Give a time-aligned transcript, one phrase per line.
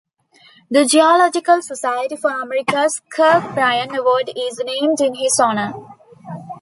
[0.71, 5.73] The Geological Society of America's Kirk Bryan Award is named in his honour.